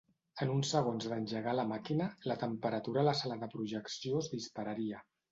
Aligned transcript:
En 0.43 0.51
uns 0.51 0.69
segons 0.75 1.03
d'engegar 1.09 1.51
la 1.57 1.65
màquina, 1.71 2.07
la 2.31 2.37
temperatura 2.43 3.01
a 3.01 3.03
la 3.09 3.13
sala 3.19 3.37
de 3.43 3.49
projecció 3.57 4.23
es 4.23 4.31
dispararia. 4.33 5.03